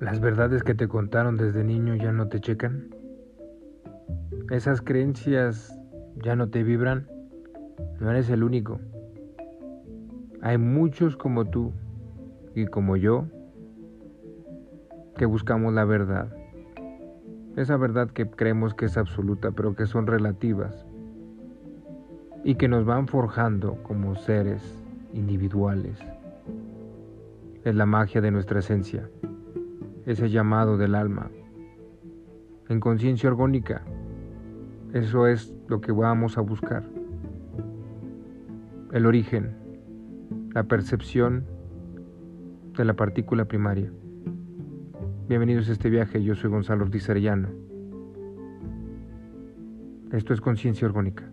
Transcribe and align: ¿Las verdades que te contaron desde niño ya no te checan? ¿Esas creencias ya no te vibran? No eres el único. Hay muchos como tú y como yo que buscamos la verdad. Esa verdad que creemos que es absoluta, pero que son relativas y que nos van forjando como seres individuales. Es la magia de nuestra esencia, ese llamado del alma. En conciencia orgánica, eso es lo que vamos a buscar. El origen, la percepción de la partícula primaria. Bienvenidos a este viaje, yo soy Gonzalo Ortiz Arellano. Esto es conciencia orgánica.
¿Las 0.00 0.20
verdades 0.20 0.62
que 0.62 0.74
te 0.74 0.88
contaron 0.88 1.36
desde 1.36 1.62
niño 1.62 1.94
ya 1.94 2.12
no 2.12 2.28
te 2.28 2.40
checan? 2.40 2.94
¿Esas 4.50 4.82
creencias 4.82 5.78
ya 6.16 6.34
no 6.34 6.50
te 6.50 6.62
vibran? 6.62 7.08
No 8.00 8.10
eres 8.10 8.28
el 8.28 8.42
único. 8.42 8.80
Hay 10.42 10.58
muchos 10.58 11.16
como 11.16 11.44
tú 11.46 11.72
y 12.54 12.66
como 12.66 12.96
yo 12.96 13.26
que 15.16 15.26
buscamos 15.26 15.72
la 15.72 15.84
verdad. 15.84 16.28
Esa 17.56 17.76
verdad 17.76 18.10
que 18.10 18.28
creemos 18.28 18.74
que 18.74 18.86
es 18.86 18.96
absoluta, 18.96 19.52
pero 19.52 19.76
que 19.76 19.86
son 19.86 20.06
relativas 20.08 20.84
y 22.42 22.56
que 22.56 22.68
nos 22.68 22.84
van 22.84 23.06
forjando 23.06 23.76
como 23.84 24.16
seres 24.16 24.60
individuales. 25.12 25.98
Es 27.62 27.74
la 27.74 27.86
magia 27.86 28.20
de 28.20 28.32
nuestra 28.32 28.58
esencia, 28.58 29.08
ese 30.06 30.30
llamado 30.30 30.76
del 30.76 30.94
alma. 30.94 31.30
En 32.68 32.80
conciencia 32.80 33.30
orgánica, 33.30 33.82
eso 34.92 35.26
es 35.26 35.54
lo 35.68 35.80
que 35.80 35.92
vamos 35.92 36.38
a 36.38 36.40
buscar. 36.40 36.84
El 38.92 39.06
origen, 39.06 39.56
la 40.54 40.64
percepción 40.64 41.44
de 42.76 42.84
la 42.84 42.94
partícula 42.94 43.46
primaria. 43.46 43.90
Bienvenidos 45.28 45.68
a 45.68 45.72
este 45.72 45.90
viaje, 45.90 46.22
yo 46.22 46.34
soy 46.34 46.50
Gonzalo 46.50 46.84
Ortiz 46.84 47.08
Arellano. 47.08 47.48
Esto 50.12 50.32
es 50.32 50.40
conciencia 50.40 50.86
orgánica. 50.86 51.28